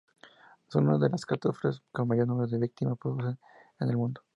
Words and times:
Son 0.67 0.87
una 0.87 0.97
de 0.97 1.11
las 1.11 1.27
catástrofes 1.27 1.83
que 1.93 2.03
mayor 2.03 2.25
número 2.27 2.47
de 2.47 2.57
víctimas 2.57 2.97
producen 2.99 3.37
en 3.79 3.87
el 3.89 3.97
mundo. 3.97 4.21